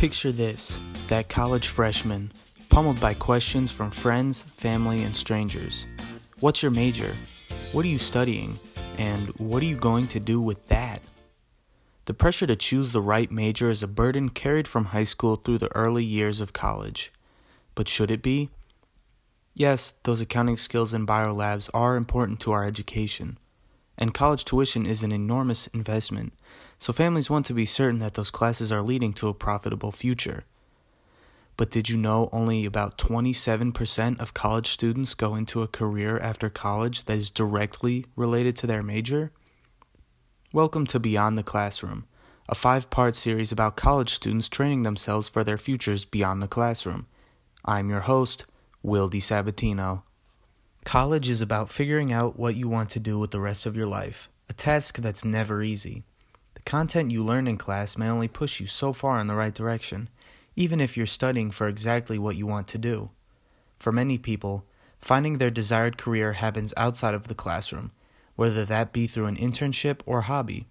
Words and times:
Picture 0.00 0.32
this 0.32 0.78
that 1.08 1.28
college 1.28 1.68
freshman, 1.68 2.32
pummeled 2.70 2.98
by 3.02 3.12
questions 3.12 3.70
from 3.70 3.90
friends, 3.90 4.40
family, 4.40 5.02
and 5.02 5.14
strangers. 5.14 5.86
What's 6.38 6.62
your 6.62 6.70
major? 6.70 7.14
What 7.72 7.84
are 7.84 7.88
you 7.88 7.98
studying? 7.98 8.58
And 8.96 9.28
what 9.36 9.62
are 9.62 9.66
you 9.66 9.76
going 9.76 10.08
to 10.08 10.18
do 10.18 10.40
with 10.40 10.66
that? 10.68 11.02
The 12.06 12.14
pressure 12.14 12.46
to 12.46 12.56
choose 12.56 12.92
the 12.92 13.02
right 13.02 13.30
major 13.30 13.68
is 13.68 13.82
a 13.82 13.86
burden 13.86 14.30
carried 14.30 14.66
from 14.66 14.86
high 14.86 15.04
school 15.04 15.36
through 15.36 15.58
the 15.58 15.76
early 15.76 16.02
years 16.02 16.40
of 16.40 16.54
college. 16.54 17.12
But 17.74 17.86
should 17.86 18.10
it 18.10 18.22
be? 18.22 18.48
Yes, 19.52 19.92
those 20.04 20.22
accounting 20.22 20.56
skills 20.56 20.94
in 20.94 21.06
biolabs 21.06 21.68
are 21.74 21.96
important 21.96 22.40
to 22.40 22.52
our 22.52 22.64
education, 22.64 23.36
and 24.00 24.14
college 24.14 24.46
tuition 24.46 24.86
is 24.86 25.02
an 25.02 25.12
enormous 25.12 25.66
investment, 25.68 26.32
so 26.78 26.92
families 26.92 27.28
want 27.28 27.44
to 27.46 27.54
be 27.54 27.66
certain 27.66 28.00
that 28.00 28.14
those 28.14 28.30
classes 28.30 28.72
are 28.72 28.80
leading 28.80 29.12
to 29.12 29.28
a 29.28 29.34
profitable 29.34 29.92
future. 29.92 30.44
But 31.58 31.70
did 31.70 31.90
you 31.90 31.98
know 31.98 32.30
only 32.32 32.64
about 32.64 32.96
27% 32.96 34.18
of 34.18 34.32
college 34.32 34.68
students 34.68 35.12
go 35.12 35.34
into 35.34 35.62
a 35.62 35.68
career 35.68 36.18
after 36.18 36.48
college 36.48 37.04
that 37.04 37.18
is 37.18 37.28
directly 37.28 38.06
related 38.16 38.56
to 38.56 38.66
their 38.66 38.82
major? 38.82 39.30
Welcome 40.54 40.86
to 40.86 40.98
Beyond 40.98 41.36
the 41.36 41.42
Classroom, 41.42 42.06
a 42.48 42.54
five 42.54 42.88
part 42.88 43.14
series 43.14 43.52
about 43.52 43.76
college 43.76 44.14
students 44.14 44.48
training 44.48 44.82
themselves 44.84 45.28
for 45.28 45.44
their 45.44 45.58
futures 45.58 46.06
beyond 46.06 46.42
the 46.42 46.48
classroom. 46.48 47.06
I'm 47.66 47.90
your 47.90 48.00
host, 48.00 48.46
Will 48.82 49.10
DiSabatino. 49.10 50.02
College 50.84 51.28
is 51.28 51.40
about 51.40 51.70
figuring 51.70 52.12
out 52.12 52.38
what 52.38 52.56
you 52.56 52.68
want 52.68 52.90
to 52.90 53.00
do 53.00 53.18
with 53.18 53.30
the 53.30 53.40
rest 53.40 53.66
of 53.66 53.76
your 53.76 53.86
life, 53.86 54.28
a 54.48 54.52
task 54.52 54.96
that's 54.98 55.24
never 55.24 55.62
easy. 55.62 56.04
The 56.54 56.62
content 56.62 57.10
you 57.10 57.24
learn 57.24 57.46
in 57.46 57.58
class 57.58 57.96
may 57.96 58.08
only 58.08 58.28
push 58.28 58.60
you 58.60 58.66
so 58.66 58.92
far 58.92 59.20
in 59.20 59.26
the 59.26 59.34
right 59.34 59.54
direction, 59.54 60.08
even 60.56 60.80
if 60.80 60.96
you're 60.96 61.06
studying 61.06 61.50
for 61.50 61.68
exactly 61.68 62.18
what 62.18 62.36
you 62.36 62.46
want 62.46 62.66
to 62.68 62.78
do. 62.78 63.10
For 63.78 63.92
many 63.92 64.18
people, 64.18 64.64
finding 65.00 65.38
their 65.38 65.50
desired 65.50 65.96
career 65.96 66.34
happens 66.34 66.74
outside 66.76 67.14
of 67.14 67.28
the 67.28 67.34
classroom, 67.34 67.92
whether 68.36 68.64
that 68.64 68.92
be 68.92 69.06
through 69.06 69.26
an 69.26 69.36
internship 69.36 70.00
or 70.06 70.22
hobby. 70.22 70.66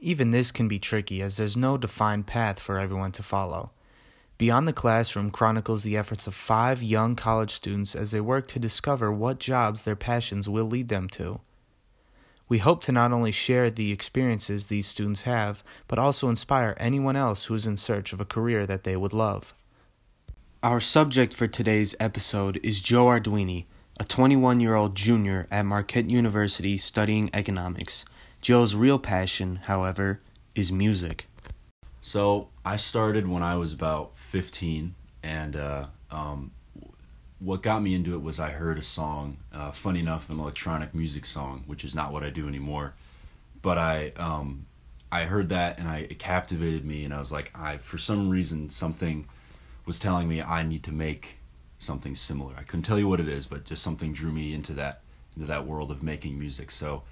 Even 0.00 0.30
this 0.30 0.52
can 0.52 0.68
be 0.68 0.78
tricky 0.78 1.22
as 1.22 1.38
there's 1.38 1.56
no 1.56 1.76
defined 1.76 2.26
path 2.26 2.60
for 2.60 2.78
everyone 2.78 3.12
to 3.12 3.22
follow. 3.22 3.72
Beyond 4.36 4.66
the 4.66 4.72
Classroom 4.72 5.30
chronicles 5.30 5.84
the 5.84 5.96
efforts 5.96 6.26
of 6.26 6.34
five 6.34 6.82
young 6.82 7.14
college 7.14 7.52
students 7.52 7.94
as 7.94 8.10
they 8.10 8.20
work 8.20 8.48
to 8.48 8.58
discover 8.58 9.12
what 9.12 9.38
jobs 9.38 9.84
their 9.84 9.94
passions 9.94 10.48
will 10.48 10.64
lead 10.64 10.88
them 10.88 11.08
to. 11.10 11.40
We 12.48 12.58
hope 12.58 12.82
to 12.84 12.92
not 12.92 13.12
only 13.12 13.30
share 13.30 13.70
the 13.70 13.92
experiences 13.92 14.66
these 14.66 14.86
students 14.86 15.22
have, 15.22 15.62
but 15.88 15.98
also 15.98 16.28
inspire 16.28 16.76
anyone 16.78 17.16
else 17.16 17.44
who 17.44 17.54
is 17.54 17.66
in 17.66 17.76
search 17.76 18.12
of 18.12 18.20
a 18.20 18.26
career 18.26 18.66
that 18.66 18.84
they 18.84 18.96
would 18.96 19.12
love. 19.12 19.54
Our 20.62 20.80
subject 20.80 21.32
for 21.32 21.46
today's 21.46 21.94
episode 22.00 22.58
is 22.62 22.80
Joe 22.80 23.06
Arduini, 23.06 23.66
a 24.00 24.04
21 24.04 24.60
year 24.60 24.74
old 24.74 24.94
junior 24.94 25.46
at 25.50 25.64
Marquette 25.64 26.10
University 26.10 26.76
studying 26.76 27.30
economics. 27.32 28.04
Joe's 28.40 28.74
real 28.74 28.98
passion, 28.98 29.60
however, 29.64 30.20
is 30.54 30.72
music. 30.72 31.28
So 32.06 32.48
I 32.66 32.76
started 32.76 33.26
when 33.26 33.42
I 33.42 33.56
was 33.56 33.72
about 33.72 34.18
15, 34.18 34.94
and 35.22 35.56
uh, 35.56 35.86
um, 36.10 36.50
what 37.38 37.62
got 37.62 37.80
me 37.80 37.94
into 37.94 38.12
it 38.12 38.20
was 38.20 38.38
I 38.38 38.50
heard 38.50 38.76
a 38.76 38.82
song, 38.82 39.38
uh, 39.54 39.70
funny 39.70 40.00
enough, 40.00 40.28
an 40.28 40.38
electronic 40.38 40.94
music 40.94 41.24
song, 41.24 41.64
which 41.66 41.82
is 41.82 41.94
not 41.94 42.12
what 42.12 42.22
I 42.22 42.28
do 42.28 42.46
anymore. 42.46 42.92
But 43.62 43.78
I 43.78 44.12
um, 44.18 44.66
I 45.10 45.24
heard 45.24 45.48
that 45.48 45.78
and 45.78 45.88
I 45.88 46.00
it 46.00 46.18
captivated 46.18 46.84
me, 46.84 47.06
and 47.06 47.14
I 47.14 47.18
was 47.18 47.32
like, 47.32 47.50
I 47.58 47.78
for 47.78 47.96
some 47.96 48.28
reason 48.28 48.68
something 48.68 49.26
was 49.86 49.98
telling 49.98 50.28
me 50.28 50.42
I 50.42 50.62
need 50.62 50.82
to 50.82 50.92
make 50.92 51.38
something 51.78 52.14
similar. 52.14 52.52
I 52.58 52.64
couldn't 52.64 52.82
tell 52.82 52.98
you 52.98 53.08
what 53.08 53.18
it 53.18 53.28
is, 53.28 53.46
but 53.46 53.64
just 53.64 53.82
something 53.82 54.12
drew 54.12 54.30
me 54.30 54.52
into 54.52 54.74
that 54.74 55.00
into 55.36 55.46
that 55.46 55.66
world 55.66 55.90
of 55.90 56.02
making 56.02 56.38
music. 56.38 56.70
So 56.70 57.04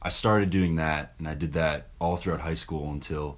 I 0.00 0.08
started 0.08 0.48
doing 0.48 0.76
that, 0.76 1.16
and 1.18 1.28
I 1.28 1.34
did 1.34 1.52
that 1.52 1.88
all 1.98 2.16
throughout 2.16 2.40
high 2.40 2.54
school 2.54 2.90
until 2.90 3.36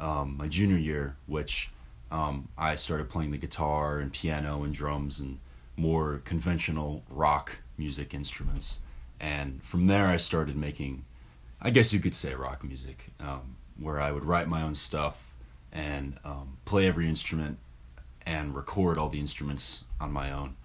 um, 0.00 0.36
my 0.36 0.48
junior 0.48 0.76
year, 0.76 1.16
which 1.26 1.70
um, 2.10 2.48
I 2.58 2.74
started 2.76 3.08
playing 3.08 3.30
the 3.30 3.38
guitar 3.38 3.98
and 3.98 4.12
piano 4.12 4.64
and 4.64 4.74
drums 4.74 5.20
and 5.20 5.38
more 5.76 6.18
conventional 6.24 7.02
rock 7.10 7.60
music 7.78 8.12
instruments. 8.12 8.80
And 9.20 9.62
from 9.62 9.86
there, 9.86 10.06
I 10.06 10.16
started 10.16 10.56
making, 10.56 11.04
I 11.60 11.70
guess 11.70 11.92
you 11.92 12.00
could 12.00 12.14
say, 12.14 12.34
rock 12.34 12.64
music, 12.64 13.10
um, 13.20 13.56
where 13.78 14.00
I 14.00 14.12
would 14.12 14.24
write 14.24 14.48
my 14.48 14.62
own 14.62 14.74
stuff 14.74 15.34
and 15.72 16.18
um, 16.24 16.58
play 16.64 16.86
every 16.86 17.08
instrument 17.08 17.58
and 18.26 18.54
record 18.54 18.98
all 18.98 19.08
the 19.08 19.20
instruments 19.20 19.84
on 20.00 20.12
my 20.12 20.32
own. 20.32 20.56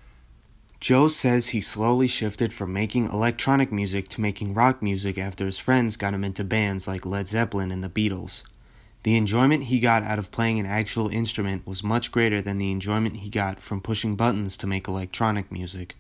Joe 0.80 1.08
says 1.08 1.48
he 1.48 1.62
slowly 1.62 2.08
shifted 2.08 2.54
from 2.54 2.74
making 2.74 3.08
electronic 3.08 3.72
music 3.72 4.08
to 4.10 4.22
making 4.22 4.54
rock 4.54 4.82
music 4.82 5.18
after 5.18 5.46
his 5.46 5.58
friends 5.58 5.98
got 5.98 6.14
him 6.14 6.24
into 6.24 6.44
bands 6.44 6.88
like 6.88 7.06
Led 7.06 7.28
Zeppelin 7.28 7.72
and 7.72 7.84
the 7.84 7.90
Beatles. 7.90 8.44
The 9.06 9.18
enjoyment 9.18 9.66
he 9.66 9.80
got 9.80 10.02
out 10.02 10.18
of 10.18 10.32
playing 10.32 10.60
an 10.60 10.66
actual 10.66 11.10
instrument 11.10 11.68
was 11.68 11.84
much 11.84 12.12
greater 12.12 12.42
than 12.42 12.58
the 12.58 12.72
enjoyment 12.72 13.18
he 13.18 13.30
got 13.30 13.62
from 13.62 13.80
pushing 13.80 14.16
buttons 14.16 14.58
to 14.58 14.66
make 14.66 14.88
electronic 14.88 15.52
music. 15.52 15.96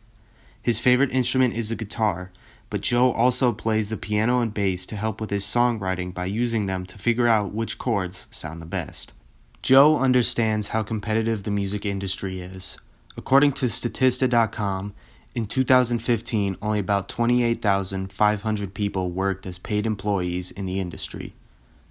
His 0.59 0.79
favorite 0.79 1.11
instrument 1.11 1.53
is 1.53 1.69
the 1.69 1.75
guitar, 1.75 2.31
but 2.71 2.81
Joe 2.81 3.11
also 3.11 3.51
plays 3.51 3.91
the 3.91 3.95
piano 3.95 4.39
and 4.39 4.51
bass 4.51 4.87
to 4.87 4.95
help 4.95 5.21
with 5.21 5.29
his 5.29 5.45
songwriting 5.45 6.15
by 6.15 6.25
using 6.25 6.65
them 6.65 6.83
to 6.87 6.97
figure 6.97 7.27
out 7.27 7.53
which 7.53 7.77
chords 7.77 8.25
sound 8.31 8.59
the 8.59 8.65
best. 8.65 9.13
Joe 9.61 9.99
understands 9.99 10.69
how 10.69 10.81
competitive 10.81 11.43
the 11.43 11.51
music 11.51 11.85
industry 11.85 12.41
is. 12.41 12.79
According 13.15 13.51
to 13.51 13.67
Statista.com, 13.67 14.95
in 15.35 15.45
2015, 15.45 16.57
only 16.59 16.79
about 16.79 17.07
28,500 17.09 18.73
people 18.73 19.11
worked 19.11 19.45
as 19.45 19.59
paid 19.59 19.85
employees 19.85 20.49
in 20.49 20.65
the 20.65 20.79
industry. 20.79 21.35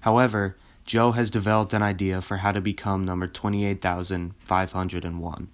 However, 0.00 0.56
Joe 0.84 1.12
has 1.12 1.30
developed 1.30 1.72
an 1.72 1.82
idea 1.82 2.20
for 2.20 2.38
how 2.38 2.50
to 2.52 2.60
become 2.60 3.04
number 3.04 3.26
28,501. 3.26 5.48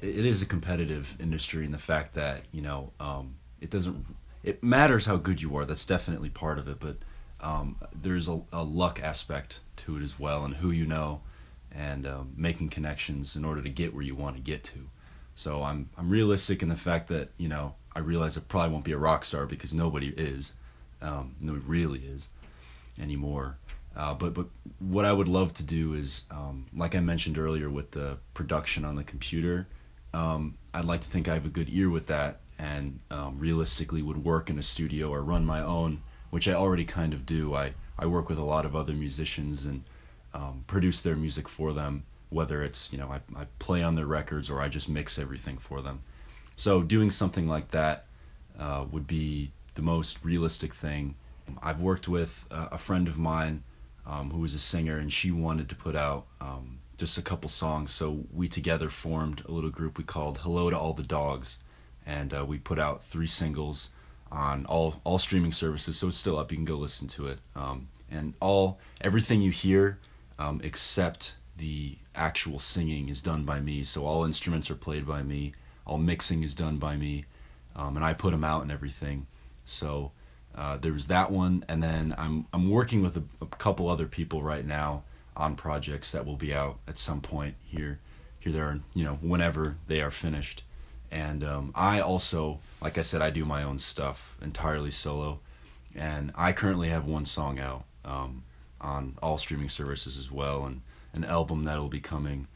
It 0.00 0.26
is 0.26 0.42
a 0.42 0.46
competitive 0.46 1.16
industry 1.20 1.64
in 1.64 1.70
the 1.70 1.78
fact 1.78 2.14
that, 2.14 2.42
you 2.50 2.60
know, 2.60 2.90
um, 2.98 3.36
it 3.60 3.70
doesn't, 3.70 4.04
it 4.42 4.64
matters 4.64 5.06
how 5.06 5.16
good 5.16 5.40
you 5.40 5.56
are. 5.56 5.64
That's 5.64 5.86
definitely 5.86 6.28
part 6.28 6.58
of 6.58 6.66
it, 6.68 6.80
but 6.80 6.96
um, 7.40 7.76
there's 7.94 8.28
a, 8.28 8.40
a, 8.52 8.64
luck 8.64 9.00
aspect 9.02 9.60
to 9.76 9.96
it 9.96 10.02
as 10.02 10.18
well 10.18 10.44
and 10.44 10.56
who 10.56 10.70
you 10.70 10.86
know 10.86 11.22
and 11.70 12.06
um, 12.06 12.32
making 12.36 12.70
connections 12.70 13.36
in 13.36 13.44
order 13.44 13.62
to 13.62 13.68
get 13.68 13.94
where 13.94 14.02
you 14.02 14.14
want 14.14 14.36
to 14.36 14.42
get 14.42 14.64
to. 14.64 14.88
So 15.34 15.62
I'm, 15.62 15.90
I'm 15.96 16.10
realistic 16.10 16.62
in 16.62 16.68
the 16.68 16.76
fact 16.76 17.08
that, 17.08 17.30
you 17.36 17.48
know, 17.48 17.74
I 17.94 18.00
realize 18.00 18.36
I 18.36 18.40
probably 18.40 18.72
won't 18.72 18.84
be 18.84 18.92
a 18.92 18.98
rock 18.98 19.24
star 19.24 19.46
because 19.46 19.72
nobody 19.72 20.08
is, 20.08 20.52
um, 21.00 21.36
nobody 21.40 21.64
really 21.66 22.00
is 22.00 22.28
anymore. 23.00 23.56
Uh, 23.96 24.14
but 24.14 24.34
but 24.34 24.46
what 24.80 25.04
I 25.04 25.12
would 25.12 25.28
love 25.28 25.52
to 25.54 25.62
do 25.62 25.94
is, 25.94 26.24
um, 26.30 26.66
like 26.76 26.94
I 26.94 27.00
mentioned 27.00 27.38
earlier, 27.38 27.70
with 27.70 27.92
the 27.92 28.18
production 28.34 28.84
on 28.84 28.96
the 28.96 29.04
computer, 29.04 29.68
um, 30.12 30.58
I'd 30.72 30.84
like 30.84 31.00
to 31.02 31.08
think 31.08 31.28
I 31.28 31.34
have 31.34 31.46
a 31.46 31.50
good 31.50 31.68
ear 31.70 31.88
with 31.88 32.06
that, 32.06 32.40
and 32.58 32.98
um, 33.10 33.38
realistically 33.38 34.02
would 34.02 34.24
work 34.24 34.50
in 34.50 34.58
a 34.58 34.62
studio 34.62 35.10
or 35.10 35.22
run 35.22 35.44
my 35.44 35.62
own, 35.62 36.02
which 36.30 36.48
I 36.48 36.54
already 36.54 36.84
kind 36.84 37.14
of 37.14 37.24
do. 37.24 37.54
I 37.54 37.74
I 37.96 38.06
work 38.06 38.28
with 38.28 38.38
a 38.38 38.44
lot 38.44 38.66
of 38.66 38.74
other 38.74 38.92
musicians 38.92 39.64
and 39.64 39.84
um, 40.32 40.64
produce 40.66 41.00
their 41.00 41.14
music 41.14 41.48
for 41.48 41.72
them, 41.72 42.04
whether 42.30 42.64
it's 42.64 42.92
you 42.92 42.98
know 42.98 43.08
I 43.08 43.20
I 43.40 43.46
play 43.60 43.82
on 43.84 43.94
their 43.94 44.06
records 44.06 44.50
or 44.50 44.60
I 44.60 44.68
just 44.68 44.88
mix 44.88 45.18
everything 45.20 45.56
for 45.56 45.82
them. 45.82 46.02
So 46.56 46.82
doing 46.82 47.12
something 47.12 47.48
like 47.48 47.70
that 47.70 48.06
uh, 48.58 48.86
would 48.90 49.06
be 49.06 49.52
the 49.74 49.82
most 49.82 50.24
realistic 50.24 50.74
thing. 50.74 51.14
I've 51.62 51.80
worked 51.80 52.08
with 52.08 52.46
a 52.50 52.78
friend 52.78 53.06
of 53.06 53.18
mine 53.18 53.62
um, 54.06 54.30
who 54.30 54.40
was 54.40 54.54
a 54.54 54.58
singer, 54.58 54.98
and 54.98 55.12
she 55.12 55.30
wanted 55.30 55.68
to 55.68 55.74
put 55.74 55.96
out 55.96 56.26
um, 56.40 56.80
just 56.96 57.18
a 57.18 57.22
couple 57.22 57.48
songs. 57.48 57.90
So 57.90 58.24
we 58.32 58.48
together 58.48 58.88
formed 58.88 59.42
a 59.46 59.52
little 59.52 59.70
group 59.70 59.98
we 59.98 60.04
called 60.04 60.38
Hello 60.38 60.70
to 60.70 60.78
All 60.78 60.92
the 60.92 61.02
Dogs, 61.02 61.58
and 62.06 62.34
uh, 62.34 62.44
we 62.44 62.58
put 62.58 62.78
out 62.78 63.02
three 63.02 63.26
singles 63.26 63.90
on 64.30 64.66
all 64.66 65.00
all 65.04 65.18
streaming 65.18 65.52
services. 65.52 65.98
So 65.98 66.08
it's 66.08 66.16
still 66.16 66.38
up. 66.38 66.50
You 66.50 66.58
can 66.58 66.64
go 66.64 66.76
listen 66.76 67.08
to 67.08 67.28
it. 67.28 67.38
Um, 67.54 67.88
and 68.10 68.34
all 68.40 68.78
everything 69.00 69.42
you 69.42 69.50
hear, 69.50 69.98
um, 70.38 70.60
except 70.62 71.36
the 71.56 71.96
actual 72.14 72.58
singing, 72.58 73.08
is 73.08 73.22
done 73.22 73.44
by 73.44 73.60
me. 73.60 73.84
So 73.84 74.04
all 74.04 74.24
instruments 74.24 74.70
are 74.70 74.76
played 74.76 75.06
by 75.06 75.22
me. 75.22 75.52
All 75.86 75.98
mixing 75.98 76.42
is 76.42 76.54
done 76.54 76.78
by 76.78 76.96
me, 76.96 77.24
um, 77.76 77.96
and 77.96 78.04
I 78.04 78.14
put 78.14 78.30
them 78.30 78.44
out 78.44 78.62
and 78.62 78.72
everything. 78.72 79.26
So 79.64 80.12
uh, 80.56 80.76
there 80.76 80.92
was 80.92 81.08
that 81.08 81.30
one, 81.30 81.64
and 81.68 81.82
then 81.82 82.14
I'm 82.16 82.46
I'm 82.52 82.70
working 82.70 83.02
with 83.02 83.16
a, 83.16 83.22
a, 83.40 83.46
couple 83.46 83.88
other 83.88 84.06
people 84.06 84.42
right 84.42 84.64
now 84.64 85.02
on 85.36 85.56
projects 85.56 86.12
that 86.12 86.24
will 86.24 86.36
be 86.36 86.54
out 86.54 86.78
at 86.86 86.98
some 86.98 87.20
point 87.20 87.56
here, 87.64 87.98
here 88.38 88.52
there, 88.52 88.80
you 88.94 89.04
know, 89.04 89.14
whenever 89.20 89.76
they 89.88 90.00
are 90.00 90.12
finished. 90.12 90.62
And 91.10 91.42
um, 91.42 91.72
I 91.74 92.00
also, 92.00 92.60
like 92.80 92.98
I 92.98 93.02
said, 93.02 93.20
I 93.20 93.30
do 93.30 93.44
my 93.44 93.62
own 93.64 93.78
stuff 93.80 94.36
entirely 94.40 94.92
solo, 94.92 95.40
and 95.94 96.32
I 96.36 96.52
currently 96.52 96.88
have 96.88 97.04
one 97.04 97.24
song 97.24 97.58
out 97.58 97.84
um, 98.04 98.44
on 98.80 99.16
all 99.22 99.38
streaming 99.38 99.68
services 99.68 100.16
as 100.16 100.30
well, 100.30 100.64
and 100.64 100.82
an 101.12 101.24
album 101.24 101.64
that'll 101.64 101.88
be 101.88 102.00
coming 102.00 102.46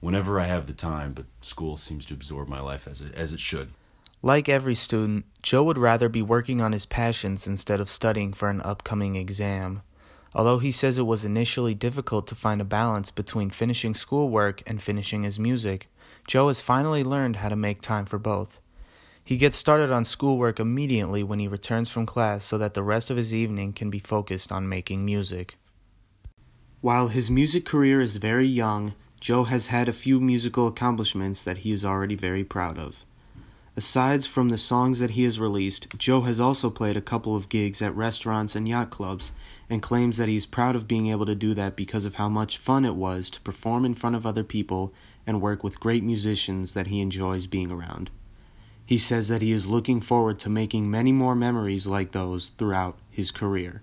whenever 0.00 0.40
I 0.40 0.44
have 0.44 0.66
the 0.66 0.72
time, 0.72 1.12
but 1.12 1.26
school 1.40 1.76
seems 1.76 2.04
to 2.06 2.14
absorb 2.14 2.48
my 2.48 2.60
life 2.60 2.88
as 2.88 3.00
it, 3.00 3.14
as 3.14 3.32
it 3.32 3.40
should. 3.40 3.70
Like 4.24 4.48
every 4.48 4.76
student, 4.76 5.24
Joe 5.42 5.64
would 5.64 5.78
rather 5.78 6.08
be 6.08 6.22
working 6.22 6.60
on 6.60 6.70
his 6.70 6.86
passions 6.86 7.48
instead 7.48 7.80
of 7.80 7.90
studying 7.90 8.32
for 8.32 8.48
an 8.48 8.60
upcoming 8.60 9.16
exam. 9.16 9.82
Although 10.32 10.60
he 10.60 10.70
says 10.70 10.96
it 10.96 11.02
was 11.02 11.24
initially 11.24 11.74
difficult 11.74 12.28
to 12.28 12.36
find 12.36 12.60
a 12.60 12.64
balance 12.64 13.10
between 13.10 13.50
finishing 13.50 13.94
schoolwork 13.94 14.62
and 14.64 14.80
finishing 14.80 15.24
his 15.24 15.40
music, 15.40 15.88
Joe 16.28 16.46
has 16.46 16.60
finally 16.60 17.02
learned 17.02 17.36
how 17.36 17.48
to 17.48 17.56
make 17.56 17.80
time 17.80 18.06
for 18.06 18.18
both. 18.18 18.60
He 19.24 19.36
gets 19.36 19.56
started 19.56 19.90
on 19.90 20.04
schoolwork 20.04 20.60
immediately 20.60 21.24
when 21.24 21.40
he 21.40 21.48
returns 21.48 21.90
from 21.90 22.06
class 22.06 22.44
so 22.44 22.56
that 22.58 22.74
the 22.74 22.82
rest 22.84 23.10
of 23.10 23.16
his 23.16 23.34
evening 23.34 23.72
can 23.72 23.90
be 23.90 23.98
focused 23.98 24.52
on 24.52 24.68
making 24.68 25.04
music. 25.04 25.56
While 26.80 27.08
his 27.08 27.28
music 27.28 27.64
career 27.64 28.00
is 28.00 28.16
very 28.16 28.46
young, 28.46 28.94
Joe 29.20 29.44
has 29.44 29.66
had 29.66 29.88
a 29.88 29.92
few 29.92 30.20
musical 30.20 30.68
accomplishments 30.68 31.42
that 31.42 31.58
he 31.58 31.72
is 31.72 31.84
already 31.84 32.14
very 32.14 32.44
proud 32.44 32.78
of. 32.78 33.04
Aside 33.74 34.24
from 34.26 34.50
the 34.50 34.58
songs 34.58 34.98
that 34.98 35.12
he 35.12 35.24
has 35.24 35.40
released, 35.40 35.96
Joe 35.96 36.22
has 36.22 36.38
also 36.38 36.68
played 36.68 36.96
a 36.96 37.00
couple 37.00 37.34
of 37.34 37.48
gigs 37.48 37.80
at 37.80 37.96
restaurants 37.96 38.54
and 38.54 38.68
yacht 38.68 38.90
clubs 38.90 39.32
and 39.70 39.80
claims 39.80 40.18
that 40.18 40.28
he 40.28 40.36
is 40.36 40.44
proud 40.44 40.76
of 40.76 40.86
being 40.86 41.06
able 41.06 41.24
to 41.24 41.34
do 41.34 41.54
that 41.54 41.74
because 41.74 42.04
of 42.04 42.16
how 42.16 42.28
much 42.28 42.58
fun 42.58 42.84
it 42.84 42.94
was 42.94 43.30
to 43.30 43.40
perform 43.40 43.86
in 43.86 43.94
front 43.94 44.14
of 44.14 44.26
other 44.26 44.44
people 44.44 44.92
and 45.26 45.40
work 45.40 45.64
with 45.64 45.80
great 45.80 46.04
musicians 46.04 46.74
that 46.74 46.88
he 46.88 47.00
enjoys 47.00 47.46
being 47.46 47.70
around. 47.70 48.10
He 48.84 48.98
says 48.98 49.28
that 49.28 49.40
he 49.40 49.52
is 49.52 49.66
looking 49.66 50.02
forward 50.02 50.38
to 50.40 50.50
making 50.50 50.90
many 50.90 51.12
more 51.12 51.34
memories 51.34 51.86
like 51.86 52.12
those 52.12 52.48
throughout 52.50 52.98
his 53.10 53.30
career. 53.30 53.82